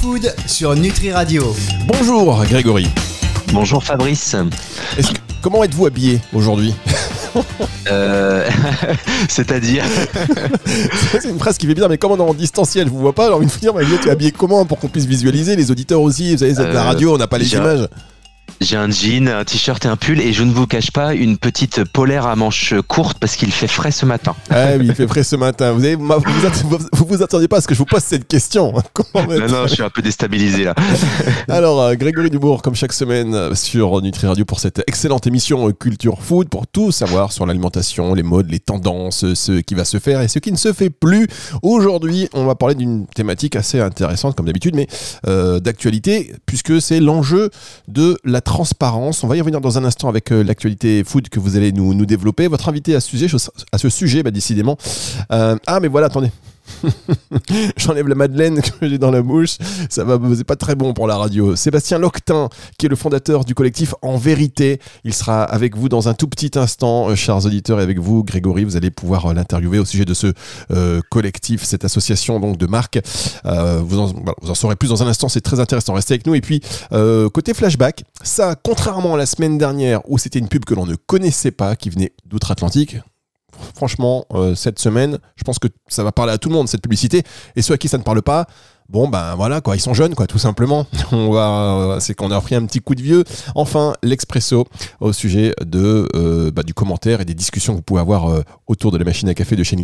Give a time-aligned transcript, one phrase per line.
[0.00, 1.54] Food sur Nutri Radio.
[1.86, 2.88] Bonjour Grégory.
[3.52, 4.34] Bonjour Fabrice.
[4.96, 6.74] Est-ce que- comment êtes-vous habillé aujourd'hui
[7.90, 8.48] Euh,
[9.28, 9.84] C'est-à-dire
[11.20, 13.12] C'est une phrase qui fait bizarre, mais comme on est en distanciel, je vous vois
[13.14, 16.32] pas, vous dire, mais tu es habillé comment pour qu'on puisse visualiser Les auditeurs aussi,
[16.32, 17.88] vous savez, c'est de la Euh, radio, on n'a pas les images.
[18.60, 21.38] J'ai un jean, un t-shirt et un pull et je ne vous cache pas une
[21.38, 24.34] petite polaire à manches courtes parce qu'il fait frais ce matin.
[24.50, 25.72] Ah oui, il fait frais ce matin.
[25.72, 28.02] Vous, avez, vous, vous, att- vous vous attendiez pas à ce que je vous pose
[28.02, 28.72] cette question.
[28.92, 30.74] Comment Non, non, je suis un peu déstabilisé là.
[31.48, 35.68] Alors, euh, Grégory Dubourg, comme chaque semaine euh, sur Nutri Radio pour cette excellente émission
[35.68, 39.84] euh, Culture Food, pour tout savoir sur l'alimentation, les modes, les tendances, ce qui va
[39.84, 41.26] se faire et ce qui ne se fait plus.
[41.62, 44.86] Aujourd'hui, on va parler d'une thématique assez intéressante, comme d'habitude, mais
[45.26, 47.50] euh, d'actualité, puisque c'est l'enjeu
[47.88, 49.24] de la transparence.
[49.24, 51.94] On va y revenir dans un instant avec euh, l'actualité food que vous allez nous,
[51.94, 52.48] nous développer.
[52.48, 53.26] Votre invité à ce sujet,
[53.72, 54.76] à ce sujet bah, décidément.
[55.32, 56.30] Euh, ah, mais voilà, attendez.
[57.76, 59.56] J'enlève la madeleine que j'ai dans la bouche.
[59.88, 61.56] Ça va, c'est pas très bon pour la radio.
[61.56, 66.08] Sébastien Loctin, qui est le fondateur du collectif En Vérité, il sera avec vous dans
[66.08, 69.34] un tout petit instant, euh, chers auditeurs, et avec vous, Grégory, vous allez pouvoir euh,
[69.34, 70.32] l'interviewer au sujet de ce
[70.70, 72.98] euh, collectif, cette association donc de marques.
[73.44, 75.28] Vous, en, saurez plus dans un instant.
[75.28, 75.94] C'est très intéressant.
[75.94, 76.34] Restez avec nous.
[76.34, 76.60] Et puis
[77.32, 80.94] côté flashback, ça, contrairement à la semaine dernière où c'était une pub que l'on ne
[80.94, 82.96] connaissait pas, qui venait d'outre-Atlantique
[83.74, 86.82] franchement, euh, cette semaine, je pense que ça va parler à tout le monde, cette
[86.82, 87.22] publicité.
[87.56, 88.46] Et ceux à qui ça ne parle pas,
[88.90, 90.86] bon, ben voilà, quoi, ils sont jeunes, quoi, tout simplement.
[91.12, 93.24] On va, c'est qu'on a pris un petit coup de vieux.
[93.54, 94.66] Enfin, l'expresso
[95.00, 98.42] au sujet de, euh, bah, du commentaire et des discussions que vous pouvez avoir euh,
[98.66, 99.76] autour de la machine à café de chez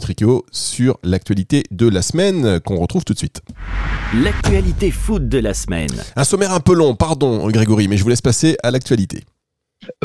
[0.51, 3.41] sur l'actualité de la semaine euh, qu'on retrouve tout de suite.
[4.15, 5.91] L'actualité food de la semaine.
[6.17, 9.25] Un sommaire un peu long, pardon, Grégory, mais je vous laisse passer à l'actualité.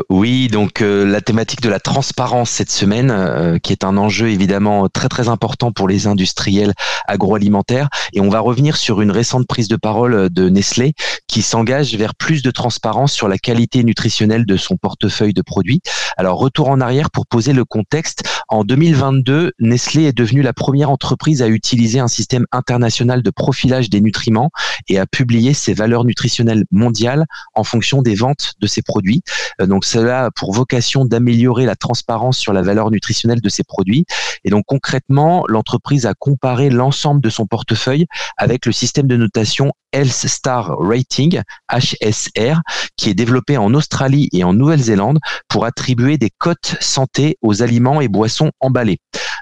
[0.10, 4.30] Oui, donc euh, la thématique de la transparence cette semaine, euh, qui est un enjeu
[4.30, 6.74] évidemment très très important pour les industriels
[7.08, 7.90] agroalimentaires.
[8.14, 10.94] Et on va revenir sur une récente prise de parole de Nestlé
[11.28, 15.82] qui s'engage vers plus de transparence sur la qualité nutritionnelle de son portefeuille de produits.
[16.18, 18.24] Alors retour en arrière pour poser le contexte.
[18.52, 23.90] En 2022, Nestlé est devenue la première entreprise à utiliser un système international de profilage
[23.90, 24.52] des nutriments
[24.90, 29.22] et à publier ses valeurs nutritionnelles mondiales en fonction des ventes de ses produits.
[29.62, 33.64] Euh, Donc cela a pour vocation d'améliorer la transparence sur la valeur nutritionnelle de ses
[33.64, 34.04] produits.
[34.44, 39.72] Et donc concrètement, l'entreprise a comparé l'ensemble de son portefeuille avec le système de notation
[39.94, 42.62] Health Star Rating, HSR,
[42.98, 48.02] qui est développé en Australie et en Nouvelle-Zélande pour attribuer des cotes santé aux aliments
[48.02, 48.41] et boissons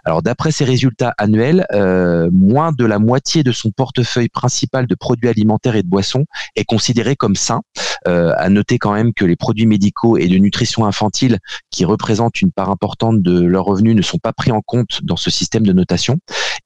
[0.05, 4.95] Alors d'après ces résultats annuels, euh, moins de la moitié de son portefeuille principal de
[4.95, 7.61] produits alimentaires et de boissons est considéré comme sain.
[8.07, 11.39] Euh, à noter quand même que les produits médicaux et de nutrition infantile,
[11.69, 15.17] qui représentent une part importante de leurs revenus, ne sont pas pris en compte dans
[15.17, 16.17] ce système de notation.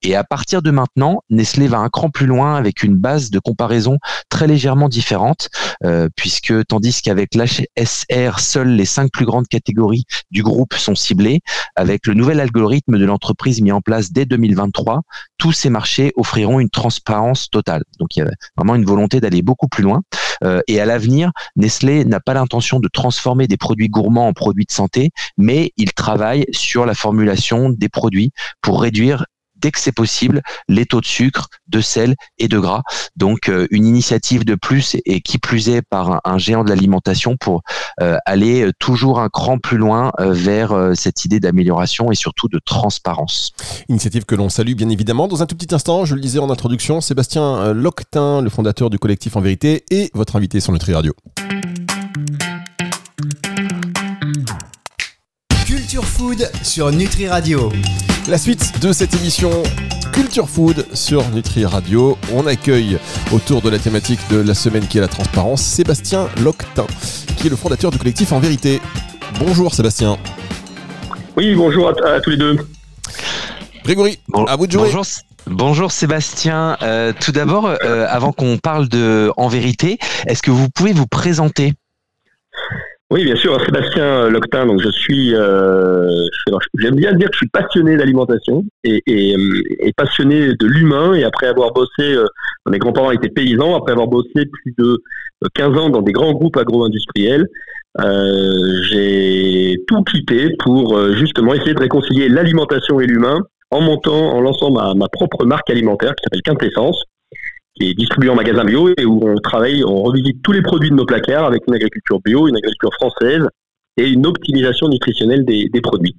[0.02, 3.40] Et à partir de maintenant, Nestlé va un cran plus loin avec une base de
[3.40, 3.98] comparaison
[4.30, 5.50] très légèrement différente,
[5.84, 11.42] euh, puisque tandis qu'avec l'HSR, seules les cinq plus grandes catégories du groupe sont ciblées,
[11.76, 15.02] avec le nouvel algorithme de l'entreprise mis en place dès 2023,
[15.38, 17.84] tous ces marchés offriront une transparence totale.
[18.00, 20.02] Donc il y a vraiment une volonté d'aller beaucoup plus loin.
[20.44, 24.66] Euh, et à l'avenir, Nestlé n'a pas l'intention de transformer des produits gourmands en produits
[24.66, 28.32] de santé, mais il travaille sur la formulation des produits
[28.62, 29.26] pour réduire
[29.64, 32.84] dès que c'est possible les taux de sucre, de sel et de gras.
[33.16, 36.70] Donc euh, une initiative de plus et qui plus est par un, un géant de
[36.70, 37.62] l'alimentation pour
[38.02, 42.16] euh, aller euh, toujours un cran plus loin euh, vers euh, cette idée d'amélioration et
[42.16, 43.54] surtout de transparence.
[43.88, 45.30] Initiative que l'on salue bien évidemment.
[45.30, 49.00] Dans un tout petit instant, je le disais en introduction, Sébastien Loctin, le fondateur du
[49.00, 51.14] collectif En Vérité, et votre invité sur Nutri Radio.
[55.66, 57.72] Culture Food sur Nutri Radio.
[58.28, 59.52] La suite de cette émission
[60.14, 62.18] Culture Food sur Nutri Radio.
[62.34, 62.98] On accueille
[63.32, 66.86] autour de la thématique de la semaine qui est la transparence Sébastien Loctin,
[67.38, 68.82] qui est le fondateur du collectif En Vérité.
[69.40, 70.18] Bonjour Sébastien.
[71.36, 72.58] Oui, bonjour à, à tous les deux.
[73.84, 74.84] Grégory, Bon- à vous de jouer.
[74.86, 75.06] Bonjour,
[75.48, 76.78] bonjour Sébastien.
[76.82, 79.98] Euh, tout d'abord, euh, avant qu'on parle de En Vérité,
[80.28, 81.74] est-ce que vous pouvez vous présenter?
[83.14, 84.66] Oui, bien sûr, Sébastien Loctin.
[84.66, 86.26] Donc, je suis, euh,
[86.80, 91.14] j'aime bien dire que je suis passionné d'alimentation et, et, euh, et passionné de l'humain.
[91.14, 92.26] Et après avoir bossé, euh,
[92.68, 93.76] mes grands-parents étaient paysans.
[93.76, 94.98] Après avoir bossé plus de
[95.44, 97.48] euh, 15 ans dans des grands groupes agro-industriels,
[98.02, 104.32] euh, j'ai tout quitté pour euh, justement essayer de réconcilier l'alimentation et l'humain en montant,
[104.34, 107.04] en lançant ma, ma propre marque alimentaire qui s'appelle Quintessence,
[107.76, 110.90] qui est distribuée en magasin bio et où on travaille, on revisite tous les produits
[110.90, 113.48] de nos placards avec une agriculture bio, une agriculture française,
[113.98, 116.16] et une optimisation nutritionnelle des, produits.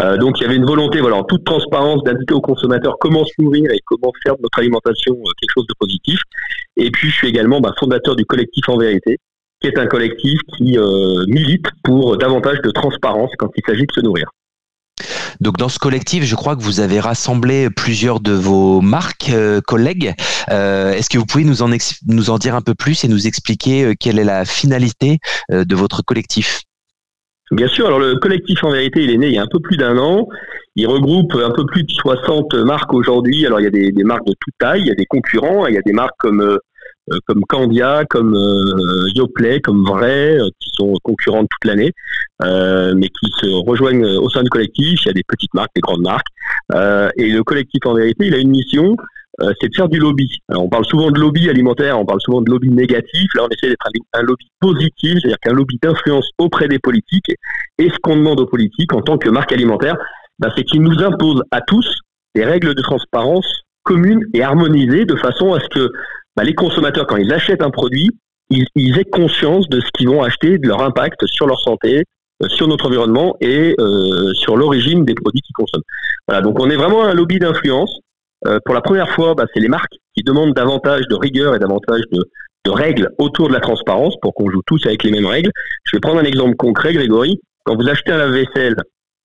[0.00, 3.24] Euh, donc il y avait une volonté, voilà, en toute transparence, d'indiquer aux consommateurs comment
[3.24, 6.20] se nourrir et comment faire de notre alimentation euh, quelque chose de positif.
[6.76, 9.18] Et puis je suis également bah, fondateur du collectif En Vérité,
[9.60, 13.92] qui est un collectif qui euh, milite pour davantage de transparence quand il s'agit de
[13.92, 14.28] se nourrir.
[15.40, 19.32] Donc dans ce collectif, je crois que vous avez rassemblé plusieurs de vos marques
[19.66, 20.14] collègues.
[20.48, 24.24] Est-ce que vous pouvez nous en, dire un peu plus et nous expliquer quelle est
[24.24, 25.18] la finalité
[25.50, 26.62] de votre collectif?
[27.50, 29.60] Bien sûr, alors le collectif en vérité, il est né il y a un peu
[29.60, 30.28] plus d'un an.
[30.76, 33.46] Il regroupe un peu plus de 60 marques aujourd'hui.
[33.46, 35.74] Alors il y a des, marques de toute taille, il y a des concurrents, il
[35.74, 36.58] y a des marques comme euh,
[37.26, 41.92] comme Candia, comme euh, Yoplait, comme Vrai, euh, qui sont concurrentes toute l'année,
[42.40, 45.02] mais qui se rejoignent au sein du collectif.
[45.02, 46.26] Il y a des petites marques, des grandes marques.
[47.16, 48.96] et le collectif en vérité, il a une mission,
[49.40, 50.30] euh, c'est de faire du lobby.
[50.48, 53.34] on parle souvent de lobby alimentaire, on parle souvent de lobby négatif.
[53.34, 57.32] Là, on essaie d'être un, lobby positif, c'est-à-dire qu'un lobby d'influence auprès des politiques.
[57.78, 59.96] Et ce qu'on demande aux politiques en tant que marque alimentaire,
[60.38, 62.00] bah, c'est qu'ils nous imposent à tous
[62.34, 65.92] des règles de transparence communes et harmonisées de façon à ce que
[66.36, 68.10] bah, les consommateurs, quand ils achètent un produit,
[68.50, 72.04] ils, aient conscience de ce qu'ils vont acheter, de leur impact sur leur santé,
[72.42, 75.82] euh, sur notre environnement et euh, sur l'origine des produits qu'ils consomment.
[76.28, 78.00] Voilà, donc on est vraiment un lobby d'influence
[78.46, 81.58] euh, pour la première fois, bah, c'est les marques qui demandent davantage de rigueur et
[81.58, 82.20] davantage de,
[82.66, 85.50] règles autour de la transparence pour qu'on joue tous avec les mêmes règles.
[85.84, 87.38] Je vais prendre un exemple concret, Grégory.
[87.64, 88.74] Quand vous achetez un lave-vaisselle,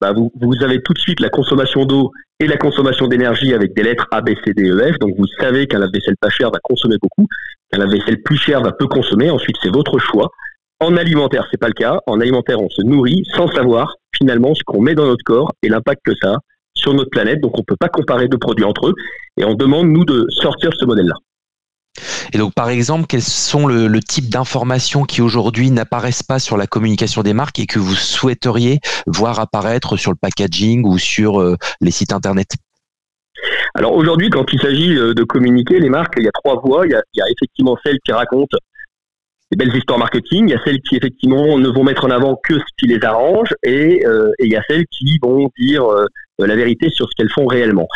[0.01, 3.75] bah, vous, vous, avez tout de suite la consommation d'eau et la consommation d'énergie avec
[3.75, 4.99] des lettres A, B, C, D, E, F.
[4.99, 7.27] Donc vous savez qu'un lave-vaisselle pas cher va consommer beaucoup,
[7.71, 9.29] qu'un lave-vaisselle plus cher va peu consommer.
[9.29, 10.29] Ensuite, c'est votre choix.
[10.79, 11.99] En alimentaire, c'est pas le cas.
[12.07, 15.69] En alimentaire, on se nourrit sans savoir finalement ce qu'on met dans notre corps et
[15.69, 16.37] l'impact que ça a
[16.73, 17.41] sur notre planète.
[17.41, 18.93] Donc on ne peut pas comparer deux produits entre eux.
[19.35, 21.15] Et on demande, nous, de sortir ce modèle-là.
[22.33, 26.67] Et donc, par exemple, quels sont le, type d'informations qui aujourd'hui n'apparaissent pas sur la
[26.67, 31.57] communication des marques et que vous souhaiteriez voir apparaître sur le packaging ou sur euh,
[31.81, 32.51] les sites internet?
[33.75, 36.87] Alors aujourd'hui, quand il s'agit euh, de communiquer, les marques, il y a trois voies.
[36.87, 38.57] Il y a, effectivement celles qui racontent
[39.51, 42.39] des belles histoires marketing, il y a celles qui effectivement ne vont mettre en avant
[42.43, 45.83] que ce qui les arrange, et, euh, il y a celles qui vont dire
[46.37, 47.87] la vérité sur ce qu'elles font réellement.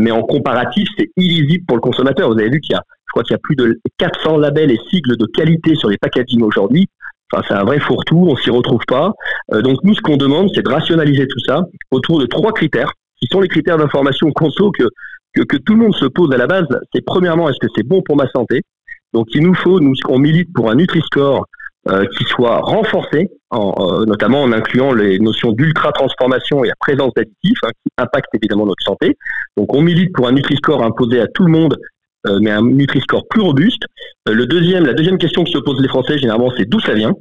[0.00, 2.28] Mais en comparatif, c'est illisible pour le consommateur.
[2.28, 4.70] Vous avez vu qu'il y a, je crois qu'il y a plus de 400 labels
[4.70, 6.86] et sigles de qualité sur les packaging aujourd'hui.
[7.32, 9.12] Enfin, c'est un vrai fourre-tout, on s'y retrouve pas.
[9.52, 13.26] donc nous, ce qu'on demande, c'est de rationaliser tout ça autour de trois critères, qui
[13.30, 14.84] sont les critères d'information conso que,
[15.34, 16.66] que, que tout le monde se pose à la base.
[16.94, 18.62] C'est premièrement, est-ce que c'est bon pour ma santé?
[19.12, 21.46] Donc il nous faut, nous, on milite pour un Nutri-Score
[21.88, 27.12] euh, qui soit renforcé, en, euh, notamment en incluant les notions d'ultra-transformation et la présence
[27.14, 29.16] d'additifs, hein, qui impactent évidemment notre santé.
[29.56, 31.97] Donc on milite pour un Nutri-Score imposé à tout le monde, euh,
[32.40, 33.82] mais un Nutri-Score plus robuste.
[34.26, 37.14] le deuxième, la deuxième question qui se pose les Français, généralement, c'est d'où ça vient.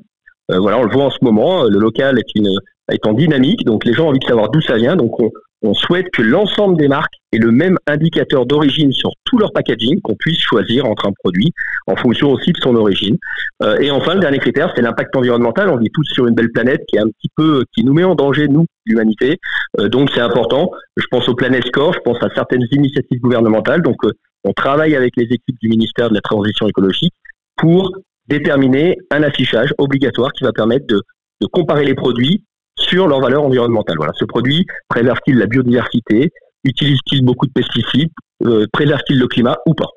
[0.49, 2.51] voilà, on le voit en ce moment, le local est, une,
[2.91, 4.95] est en dynamique, donc les gens ont envie de savoir d'où ça vient.
[4.95, 5.31] Donc on,
[5.63, 9.99] on souhaite que l'ensemble des marques aient le même indicateur d'origine sur tout leur packaging,
[10.01, 11.51] qu'on puisse choisir entre un produit
[11.87, 13.17] en fonction aussi de son origine.
[13.63, 15.69] Euh, et enfin, le dernier critère, c'est l'impact environnemental.
[15.69, 18.03] On vit tous sur une belle planète qui est un petit peu, qui nous met
[18.03, 19.39] en danger, nous, l'humanité.
[19.79, 20.69] Euh, donc c'est important.
[20.95, 23.81] Je pense au Planet Score, je pense à certaines initiatives gouvernementales.
[23.81, 24.11] Donc euh,
[24.47, 27.13] on travaille avec les équipes du ministère de la Transition écologique
[27.57, 27.91] pour
[28.27, 31.01] déterminer un affichage obligatoire qui va permettre de,
[31.41, 32.43] de comparer les produits
[32.79, 33.97] sur leur valeur environnementale.
[33.97, 36.31] Voilà, ce produit préserve-t-il la biodiversité?
[36.63, 38.11] Utilise-t-il beaucoup de pesticides?
[38.45, 39.89] Euh, Préserve-t-il le climat ou pas?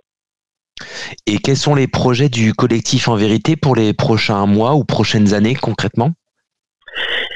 [1.27, 5.35] Et quels sont les projets du collectif en vérité pour les prochains mois ou prochaines
[5.35, 6.13] années concrètement?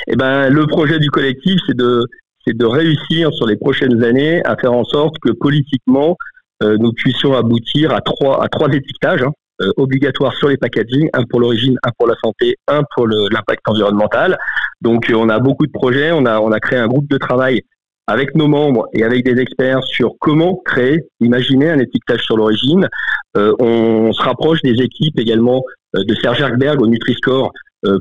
[0.07, 2.07] Eh ben, le projet du collectif, c'est de,
[2.47, 6.17] c'est de réussir sur les prochaines années à faire en sorte que politiquement,
[6.63, 9.23] nous puissions aboutir à trois, à trois étiquetages.
[9.23, 9.33] Hein.
[9.63, 13.61] Euh, obligatoire sur les packaging, un pour l'origine, un pour la santé, un pour l'impact
[13.69, 14.37] environnemental.
[14.81, 17.19] Donc euh, on a beaucoup de projets, on a, on a créé un groupe de
[17.19, 17.63] travail
[18.09, 22.89] avec nos membres et avec des experts sur comment créer, imaginer un étiquetage sur l'origine.
[23.37, 25.63] Euh, on, se rapproche des équipes également
[25.95, 27.53] de Serge Erkberg au Nutri-Score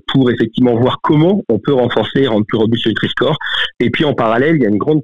[0.07, 3.38] pour effectivement voir comment on peut renforcer et rendre plus robuste le Nutri-Score.
[3.79, 5.01] Et puis en parallèle, il y a une grande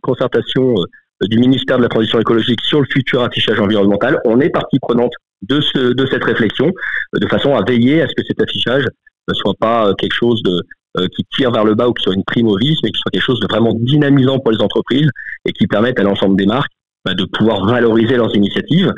[0.00, 0.76] concertation
[1.22, 4.20] du ministère de la Transition écologique sur le futur affichage environnemental.
[4.24, 8.08] On est partie prenante de, ce, de cette réflexion, euh, de façon à veiller à
[8.08, 8.84] ce que cet affichage
[9.28, 10.62] ne soit pas euh, quelque chose de,
[10.98, 13.10] euh, qui tire vers le bas ou qui soit une prime au mais qui soit
[13.12, 15.08] quelque chose de vraiment dynamisant pour les entreprises
[15.44, 16.72] et qui permette à l'ensemble des marques
[17.04, 18.92] bah, de pouvoir valoriser leurs initiatives.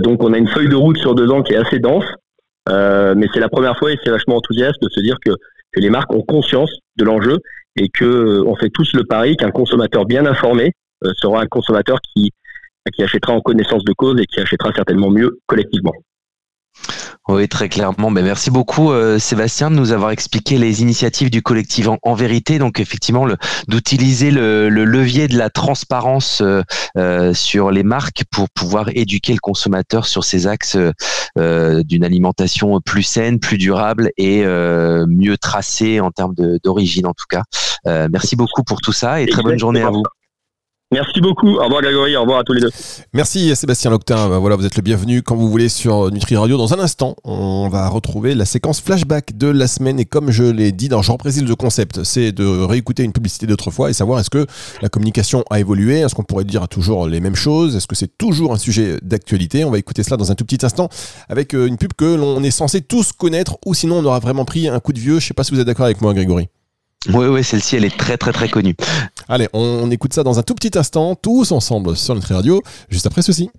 [0.00, 2.04] donc on a une feuille de route sur deux ans qui est assez dense,
[2.68, 5.88] mais c'est la première fois et c'est vachement enthousiaste de se dire que, que les
[5.88, 7.38] marques ont conscience de l'enjeu
[7.76, 10.72] et que on fait tous le pari qu'un consommateur bien informé
[11.16, 12.32] sera un consommateur qui
[12.92, 15.94] qui achètera en connaissance de cause et qui achètera certainement mieux collectivement.
[17.26, 18.10] Oui, très clairement.
[18.10, 22.58] Mais merci beaucoup, euh, Sébastien, de nous avoir expliqué les initiatives du collectif en, vérité.
[22.58, 23.26] Donc, effectivement,
[23.66, 26.60] d'utiliser le, levier de la transparence euh,
[26.98, 30.76] euh, sur les marques pour pouvoir éduquer le consommateur sur ces axes
[31.36, 37.42] d'une alimentation plus saine, plus durable et mieux tracée en termes d'origine, en tout cas.
[38.08, 40.02] merci beaucoup pour tout ça et très bonne journée à vous.
[40.94, 41.56] Merci beaucoup.
[41.56, 42.70] Au revoir Grégory, au revoir à tous les deux.
[43.12, 44.28] Merci Sébastien Loctin.
[44.28, 46.56] Ben voilà, vous êtes le bienvenu quand vous voulez sur Nutri Radio.
[46.56, 49.98] Dans un instant, on va retrouver la séquence flashback de la semaine.
[49.98, 53.48] Et comme je l'ai dit dans Jean Précise le concept, c'est de réécouter une publicité
[53.48, 54.46] d'autrefois et savoir est-ce que
[54.82, 58.16] la communication a évolué, est-ce qu'on pourrait dire toujours les mêmes choses, est-ce que c'est
[58.16, 59.64] toujours un sujet d'actualité.
[59.64, 60.88] On va écouter cela dans un tout petit instant
[61.28, 64.44] avec euh, une pub que l'on est censé tous connaître ou sinon on aura vraiment
[64.44, 65.18] pris un coup de vieux.
[65.18, 66.48] Je sais pas si vous êtes d'accord avec moi Grégory.
[67.12, 68.74] Oui, oui, celle-ci, elle est très, très, très connue.
[69.28, 73.06] Allez, on, écoute ça dans un tout petit instant, tous ensemble sur Nutri Radio, juste
[73.06, 73.50] après ceci.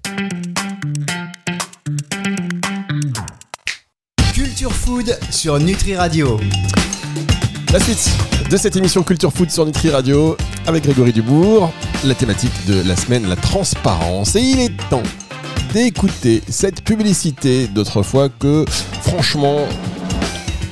[4.33, 6.39] Culture Food sur Nutri Radio.
[7.71, 8.09] La suite
[8.49, 10.35] de cette émission Culture Food sur Nutri Radio
[10.65, 11.71] avec Grégory Dubourg,
[12.03, 14.35] la thématique de la semaine, la transparence.
[14.35, 15.03] Et il est temps
[15.71, 18.65] d'écouter cette publicité d'autrefois que,
[19.01, 19.59] franchement,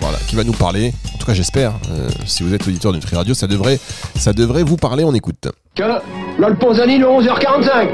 [0.01, 3.15] voilà, qui va nous parler tout cas j'espère, euh, si vous êtes auditeur de Nutri
[3.15, 3.79] Radio, ça devrait,
[4.15, 5.47] ça devrait vous parler, on écoute.
[5.73, 6.01] Tiens, là
[6.37, 7.87] le le 11h45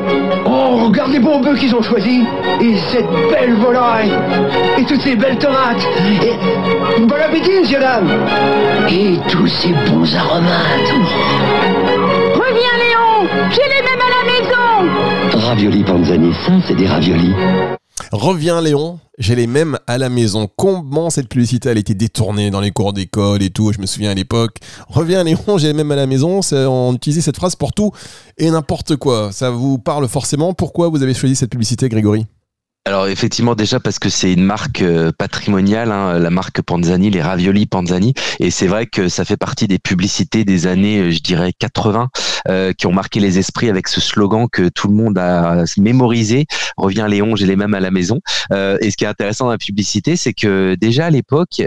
[0.48, 2.26] Oh, regarde les bons bœufs qu'ils ont choisis.
[2.60, 4.12] Et cette belle volaille.
[4.80, 5.86] Et toutes ces belles tomates.
[6.24, 8.10] Et bon appétit, monsieur dame.
[8.90, 10.92] Et tous ces bons aromates.
[12.34, 13.30] Reviens Léon.
[13.52, 15.48] J'ai les mêmes à la maison.
[15.48, 17.34] Ravioli Panzani, ça c'est des raviolis
[18.12, 20.50] Reviens Léon, j'ai les mêmes à la maison.
[20.56, 23.86] Comment cette publicité elle a été détournée dans les cours d'école et tout Je me
[23.86, 24.58] souviens à l'époque.
[24.88, 26.40] Reviens Léon, j'ai les mêmes à la maison.
[26.52, 27.92] On utilisait cette phrase pour tout
[28.40, 29.32] et n'importe quoi.
[29.32, 30.54] Ça vous parle forcément.
[30.54, 32.26] Pourquoi vous avez choisi cette publicité, Grégory?
[32.90, 37.22] Alors effectivement déjà parce que c'est une marque euh, patrimoniale, hein, la marque Panzani, les
[37.22, 41.20] raviolis Panzani, et c'est vrai que ça fait partie des publicités des années, euh, je
[41.20, 42.10] dirais 80,
[42.48, 46.48] euh, qui ont marqué les esprits avec ce slogan que tout le monde a mémorisé.
[46.78, 48.22] Reviens Léon, j'ai les mêmes à la maison.
[48.52, 51.62] et ce qui est intéressant dans la publicité, c'est que déjà à l'époque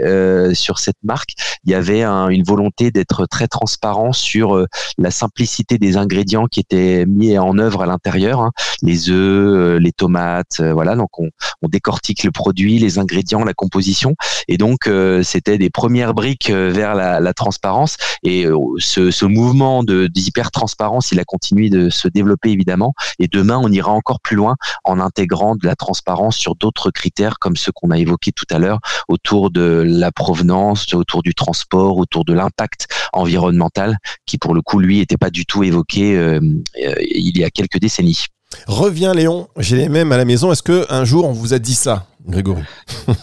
[0.53, 1.29] sur cette marque,
[1.63, 4.65] il y avait une volonté d'être très transparent sur
[4.97, 8.51] la simplicité des ingrédients qui étaient mis en œuvre à l'intérieur, hein.
[8.81, 10.95] les œufs, les tomates, voilà.
[10.95, 11.29] Donc on,
[11.67, 14.15] décortique le produit, les ingrédients, la composition,
[14.47, 17.97] et donc euh, c'était des premières briques euh, vers la, transparence.
[18.23, 22.93] Et euh, ce, mouvement de d'hyper transparence, il a continué de se développer évidemment.
[23.17, 27.39] Et demain, on ira encore plus loin en intégrant de la transparence sur d'autres critères
[27.39, 31.97] comme ceux qu'on a évoqués tout à l'heure autour de la provenance, autour du transport,
[31.97, 36.39] autour de l'impact environnemental, qui pour le coup lui n'était pas du tout évoqué
[36.75, 38.25] il y a quelques décennies.
[38.67, 40.51] Reviens Léon, j'ai les mêmes à la maison.
[40.51, 42.63] Est-ce que un jour on vous a dit ça, Grégory?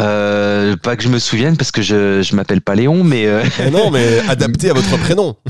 [0.00, 3.42] Euh, Pas que je me souvienne parce que je je m'appelle pas Léon, mais euh,
[3.70, 5.36] non, mais adapté à votre prénom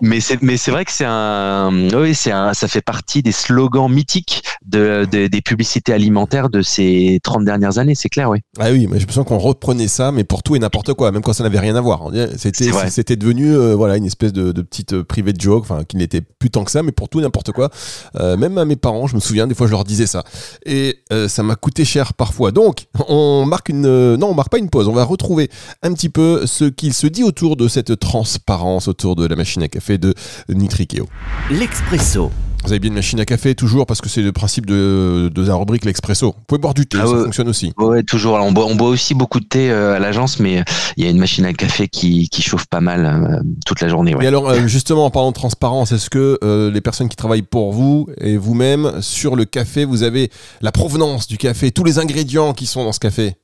[0.00, 3.32] mais c'est mais c'est vrai que c'est un oui c'est un ça fait partie des
[3.32, 8.38] slogans mythiques de, des publicités alimentaires de ces 30 dernières années c'est clair oui.
[8.58, 11.22] Ah oui mais je sens qu'on reprenait ça mais pour tout et n'importe quoi même
[11.22, 12.10] quand ça n'avait rien à voir.
[12.36, 15.96] C'était c'était devenu euh, voilà une espèce de, de petite euh, private joke enfin qui
[15.96, 17.70] n'était plus tant que ça mais pour tout et n'importe quoi.
[18.16, 20.24] Euh, même à mes parents je me souviens des fois je leur disais ça.
[20.66, 20.98] Et
[21.28, 22.52] ça m'a coûté cher parfois.
[22.52, 24.88] Donc on marque une non on marque pas une pause.
[24.88, 25.50] On va retrouver
[25.82, 29.59] un petit peu ce qu'il se dit autour de cette transparence autour de la machine
[29.62, 30.14] à café de
[30.48, 31.08] Nitrikeo.
[31.50, 32.30] L'Expresso.
[32.64, 35.46] Vous avez bien une machine à café toujours parce que c'est le principe de, de
[35.46, 36.26] la rubrique l'expresso.
[36.36, 37.72] Vous pouvez boire du thé, ah ça fonctionne aussi.
[37.78, 38.34] Oui, toujours.
[38.34, 40.62] on, boit, on boit aussi beaucoup de thé euh, à l'agence, mais
[40.98, 43.88] il y a une machine à café qui, qui chauffe pas mal euh, toute la
[43.88, 44.14] journée.
[44.20, 46.38] Et alors, euh, justement, en parlant de transparence, est-ce que
[46.70, 51.28] les personnes qui travaillent pour vous et vous-même sur le café, vous avez la provenance
[51.28, 53.36] du café, tous les ingrédients qui sont dans ce café?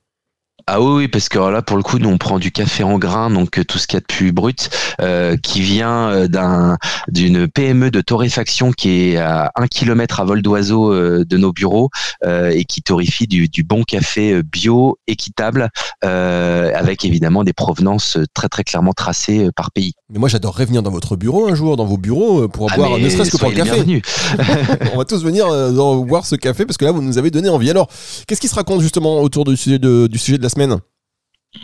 [0.68, 3.30] Ah oui, parce que là, pour le coup, nous, on prend du café en grain,
[3.30, 4.68] donc euh, tout ce qu'il y a de plus brut,
[5.00, 10.24] euh, qui vient euh, d'un d'une PME de torréfaction qui est à un kilomètre à
[10.24, 11.90] vol d'oiseau de nos bureaux
[12.24, 15.68] et qui torréfie du, du, bon café bio, équitable,
[16.02, 19.94] avec évidemment des provenances très très clairement tracées par pays.
[20.08, 22.98] Mais moi, j'adorerais venir dans votre bureau un jour, dans vos bureaux, pour ah, boire,
[22.98, 24.02] ne serait-ce que pour le café.
[24.94, 25.46] on va tous venir
[26.04, 27.70] boire ce café parce que là, vous nous avez donné envie.
[27.70, 27.88] Alors,
[28.28, 30.78] qu'est-ce qui se raconte justement autour du sujet de, du sujet de la semaine?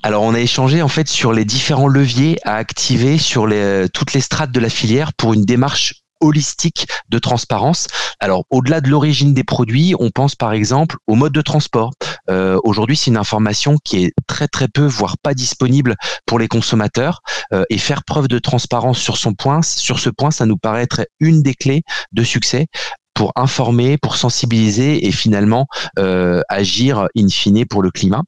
[0.03, 4.15] Alors on a échangé en fait sur les différents leviers à activer sur les, toutes
[4.15, 7.89] les strates de la filière pour une démarche holistique de transparence.
[8.21, 11.93] Alors, au-delà de l'origine des produits, on pense par exemple au mode de transport.
[12.31, 16.49] Euh, aujourd'hui, c'est une information qui est très très peu, voire pas disponible pour les
[16.49, 17.21] consommateurs.
[17.53, 20.83] Euh, et faire preuve de transparence sur son point, sur ce point, ça nous paraît
[20.83, 22.67] être une des clés de succès.
[23.15, 25.67] Pour informer, pour sensibiliser et finalement
[25.99, 28.23] euh, agir in fine pour le climat.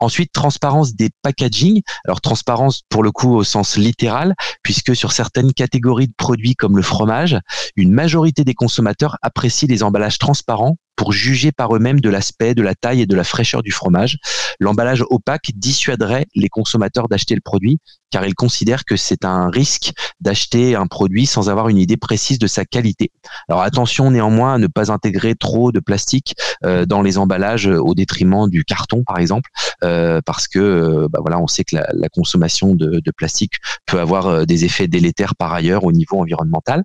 [0.00, 1.82] Ensuite, transparence des packaging.
[2.04, 6.76] Alors transparence pour le coup au sens littéral, puisque sur certaines catégories de produits comme
[6.76, 7.38] le fromage,
[7.76, 12.60] une majorité des consommateurs apprécient les emballages transparents pour juger par eux-mêmes de l'aspect, de
[12.60, 14.18] la taille et de la fraîcheur du fromage.
[14.58, 17.78] L'emballage opaque dissuaderait les consommateurs d'acheter le produit
[18.10, 22.38] car ils considèrent que c'est un risque d'acheter un produit sans avoir une idée précise
[22.38, 23.12] de sa qualité.
[23.48, 27.94] Alors attention néanmoins à ne pas intégrer trop de plastique euh, dans les emballages au
[27.94, 29.48] détriment du carton par exemple,
[29.84, 33.54] euh, parce que euh, bah voilà, on sait que la, consommation de, plastique
[33.86, 36.84] peut avoir euh, des effets délétères par ailleurs au niveau environnemental.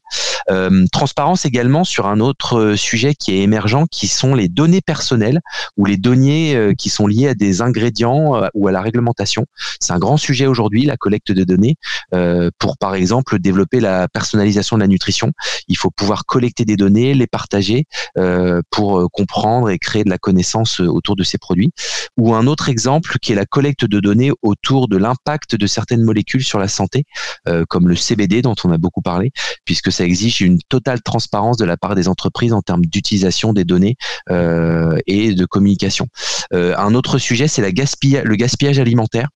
[0.52, 5.42] Euh, transparence également sur un autre sujet qui est émergent, qui sont les données personnelles
[5.78, 9.46] ou les données qui sont liées à des ingrédients ou à la réglementation.
[9.80, 11.76] C'est un grand sujet aujourd'hui, la collecte de données
[12.14, 15.32] euh, pour, par exemple, développer la personnalisation de la nutrition.
[15.68, 17.86] Il faut pouvoir collecter des données, les partager
[18.18, 21.72] euh, pour euh, comprendre et créer de la connaissance autour de ces produits.
[22.18, 26.04] Ou un autre exemple qui est la collecte de données autour de l'impact de certaines
[26.04, 27.04] molécules sur la santé,
[27.68, 29.32] comme le CBD dont on a beaucoup parlé,
[29.66, 33.66] puisque ça exige une totale transparence de la part des entreprises en termes d'utilisation des
[33.66, 33.95] données
[34.30, 36.08] et de communication.
[36.52, 39.30] un autre sujet, c'est le gaspillage alimentaire,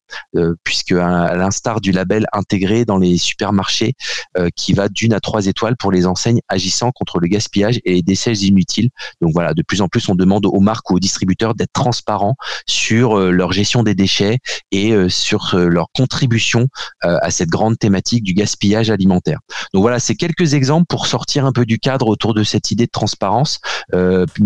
[0.64, 3.94] puisque à l'instar du label intégré dans les supermarchés
[4.38, 7.94] euh, qui va d'une à trois étoiles pour les enseignes agissant contre le gaspillage et
[7.94, 8.90] les décès inutiles.
[9.22, 12.36] Donc voilà, de plus en plus on demande aux marques ou aux distributeurs d'être transparents
[12.68, 14.40] sur euh, leur gestion des déchets
[14.72, 16.68] et euh, sur leur contribution
[17.02, 19.40] à cette grande thématique du gaspillage alimentaire.
[19.74, 22.86] Donc voilà, c'est quelques exemples pour sortir un peu du cadre autour de cette idée
[22.86, 23.60] de transparence.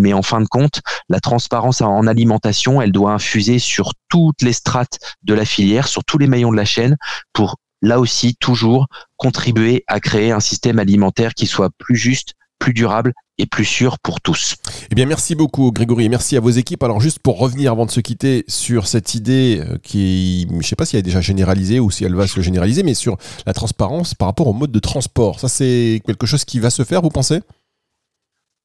[0.04, 4.52] Mais en fin de compte, la transparence en alimentation, elle doit infuser sur toutes les
[4.52, 6.98] strates de la filière, sur tous les maillons de la chaîne,
[7.32, 12.74] pour là aussi toujours contribuer à créer un système alimentaire qui soit plus juste, plus
[12.74, 14.56] durable et plus sûr pour tous.
[14.92, 16.84] Eh bien, merci beaucoup Grégory et merci à vos équipes.
[16.84, 20.62] Alors juste pour revenir avant de se quitter sur cette idée euh, qui, je ne
[20.62, 23.18] sais pas si elle est déjà généralisée ou si elle va se généraliser, mais sur
[23.46, 25.40] la transparence par rapport au mode de transport.
[25.40, 27.40] Ça, c'est quelque chose qui va se faire, vous pensez?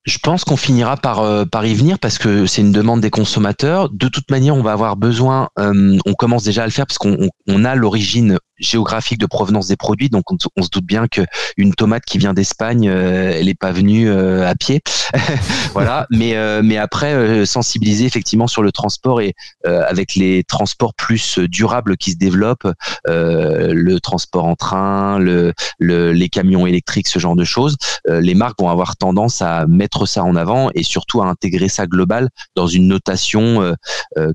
[0.09, 3.11] Je pense qu'on finira par, euh, par y venir parce que c'est une demande des
[3.11, 3.90] consommateurs.
[3.90, 6.99] De toute manière, on va avoir besoin, euh, on commence déjà à le faire parce
[6.99, 10.09] qu'on on a l'origine géographique de provenance des produits.
[10.09, 11.23] Donc, on, se doute bien que
[11.57, 14.81] une tomate qui vient d'Espagne, euh, elle n'est pas venue euh, à pied.
[15.73, 16.07] voilà.
[16.11, 21.97] Mais, euh, mais après, sensibiliser effectivement sur le transport et avec les transports plus durables
[21.97, 22.68] qui se développent,
[23.07, 27.77] le transport en train, le, le, les camions électriques, ce genre de choses,
[28.09, 31.87] les marques vont avoir tendance à mettre ça en avant et surtout à intégrer ça
[31.87, 33.75] global dans une notation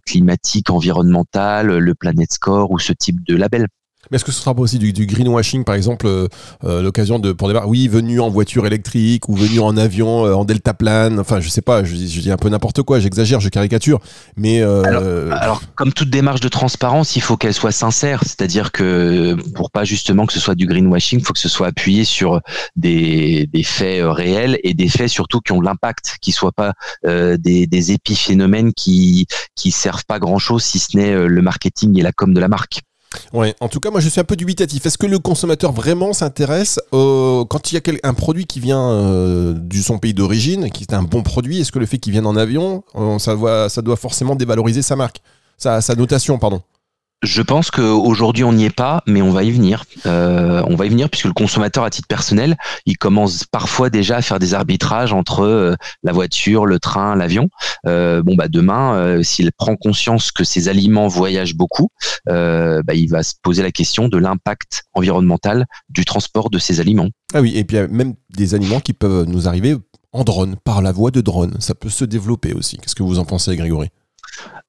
[0.06, 3.68] climatique, environnementale, le Planet Score ou ce type de label.
[4.12, 6.28] Mais est-ce que ce sera pas aussi du, greenwashing, par exemple, euh,
[6.66, 10.34] euh, l'occasion de pour des oui, venu en voiture électrique ou venu en avion euh,
[10.34, 14.00] en deltaplane, enfin, je sais pas, je, dis un peu n'importe quoi, j'exagère, je caricature,
[14.36, 19.72] mais alors, comme toute démarche de transparence, il faut qu'elle soit sincère, c'est-à-dire que pour
[19.72, 22.42] pas justement que ce soit du greenwashing, il faut que ce soit appuyé sur
[22.76, 26.74] des, des faits réels et des faits surtout qui ont de l'impact, qui soient pas
[27.04, 32.12] des, des épiphénomènes qui qui servent pas grand-chose si ce n'est le marketing et la
[32.12, 32.82] com de la marque.
[33.34, 34.86] Ouais, en tout cas, moi je suis un peu dubitatif.
[34.86, 39.54] Est-ce que le consommateur vraiment s'intéresse quand il y a un produit qui vient euh,
[39.54, 42.26] du son pays d'origine, qui est un bon produit, est-ce que le fait qu'il vienne
[42.26, 42.84] en avion,
[43.20, 45.22] ça, doit, ça doit forcément dévaloriser sa marque,
[45.58, 46.62] sa notation, pardon
[47.24, 49.86] je pense qu'aujourd'hui on n'y est pas, mais on va y venir.
[50.06, 54.18] Euh, on va y venir puisque le consommateur à titre personnel, il commence parfois déjà
[54.18, 57.50] à faire des arbitrages entre euh, la voiture, le train, l'avion.
[57.88, 61.90] Euh, bon bah demain, s'il prend conscience que ces aliments voyagent beaucoup,
[62.26, 67.10] bah, il va se poser la question de l'impact environnemental du transport de ces aliments.
[67.34, 69.78] Ah oui, et puis même des aliments qui peuvent nous arriver
[70.12, 71.56] en drone, par la voie de drone.
[71.60, 72.78] Ça peut se développer aussi.
[72.78, 73.90] Qu'est-ce que vous en pensez, Grégory?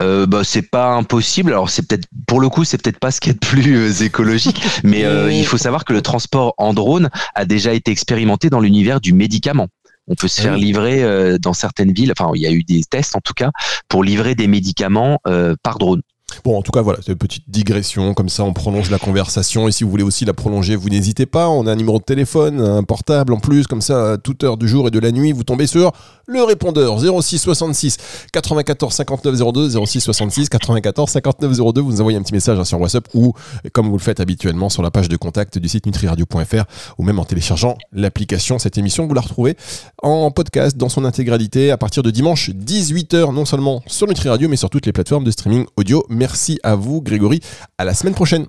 [0.03, 1.53] Euh, bah, c'est pas impossible.
[1.53, 3.93] Alors c'est peut-être pour le coup c'est peut-être pas ce qui est le plus euh,
[4.05, 8.51] écologique, mais euh, il faut savoir que le transport en drone a déjà été expérimenté
[8.51, 9.69] dans l'univers du médicament.
[10.07, 12.63] On peut se faire ah livrer euh, dans certaines villes, enfin il y a eu
[12.63, 13.51] des tests en tout cas
[13.89, 15.21] pour livrer des médicaments
[15.63, 16.03] par drone.
[16.43, 19.69] Bon, en tout cas, voilà, c'est une petite digression, comme ça on prolonge la conversation.
[19.69, 21.49] Et si vous voulez aussi la prolonger, vous n'hésitez pas.
[21.49, 24.57] On a un numéro de téléphone, un portable en plus, comme ça, à toute heure
[24.57, 25.93] du jour et de la nuit, vous tombez sur
[26.27, 27.99] le répondeur 06 66
[28.33, 31.81] 94 59 02 06 66 94 59 02.
[31.81, 33.33] Vous nous envoyez un petit message hein, sur WhatsApp ou,
[33.73, 36.65] comme vous le faites habituellement, sur la page de contact du site nutriradio.fr
[36.99, 38.59] ou même en téléchargeant l'application.
[38.59, 39.57] Cette émission, vous la retrouvez
[40.03, 44.49] en podcast dans son intégralité à partir de dimanche 18h, non seulement sur Nutri Radio,
[44.49, 46.05] mais sur toutes les plateformes de streaming audio.
[46.09, 46.24] Merci
[46.63, 47.41] à vous, Grégory.
[47.79, 48.47] À la semaine prochaine.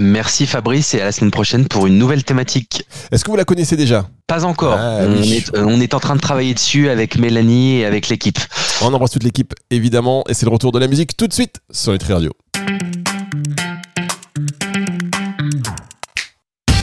[0.00, 2.84] Merci Fabrice et à la semaine prochaine pour une nouvelle thématique.
[3.10, 4.08] Est-ce que vous la connaissez déjà?
[4.28, 4.76] Pas encore.
[4.78, 5.34] Ah, on, oui.
[5.34, 8.38] est, euh, on est en train de travailler dessus avec Mélanie et avec l'équipe.
[8.80, 11.56] On embrasse toute l'équipe, évidemment, et c'est le retour de la musique tout de suite
[11.72, 12.30] sur Nutri Radio.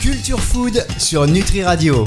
[0.02, 2.04] Culture Food sur Nutri Radio.